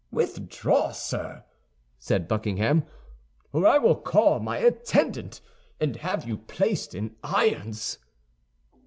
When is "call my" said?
3.97-4.57